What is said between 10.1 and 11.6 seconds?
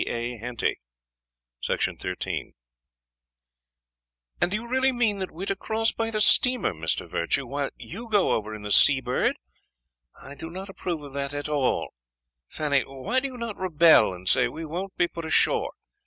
I do not approve of that at